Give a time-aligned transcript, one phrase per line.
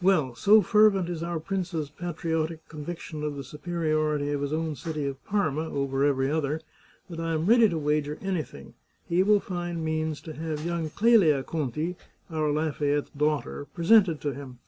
[0.00, 5.06] Well, so fervent is our prince's patriotic conviction of the superiority of his own city
[5.08, 6.60] of Parma over every other,
[7.10, 8.74] that I am ready to wager any thing
[9.08, 11.96] he will find means to have young Clelia Conti,
[12.30, 14.60] our Lafayette's daughter, presented to him.